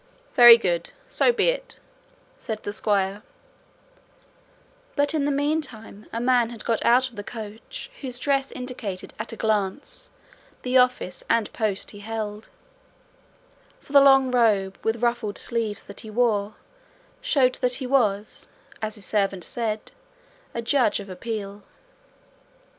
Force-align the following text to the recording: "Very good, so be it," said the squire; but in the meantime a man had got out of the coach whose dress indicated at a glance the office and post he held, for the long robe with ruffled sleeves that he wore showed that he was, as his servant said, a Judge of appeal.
"Very 0.33 0.57
good, 0.57 0.89
so 1.07 1.31
be 1.31 1.49
it," 1.49 1.77
said 2.39 2.63
the 2.63 2.73
squire; 2.73 3.21
but 4.95 5.13
in 5.13 5.25
the 5.25 5.31
meantime 5.31 6.07
a 6.11 6.19
man 6.19 6.49
had 6.49 6.65
got 6.65 6.83
out 6.83 7.11
of 7.11 7.15
the 7.17 7.23
coach 7.23 7.91
whose 8.01 8.17
dress 8.17 8.51
indicated 8.51 9.13
at 9.19 9.31
a 9.31 9.35
glance 9.35 10.09
the 10.63 10.75
office 10.75 11.23
and 11.29 11.53
post 11.53 11.91
he 11.91 11.99
held, 11.99 12.49
for 13.79 13.93
the 13.93 14.01
long 14.01 14.31
robe 14.31 14.75
with 14.81 15.03
ruffled 15.03 15.37
sleeves 15.37 15.85
that 15.85 15.99
he 15.99 16.09
wore 16.09 16.55
showed 17.21 17.53
that 17.61 17.73
he 17.73 17.85
was, 17.85 18.47
as 18.81 18.95
his 18.95 19.05
servant 19.05 19.43
said, 19.43 19.91
a 20.55 20.63
Judge 20.63 20.99
of 20.99 21.11
appeal. 21.11 21.61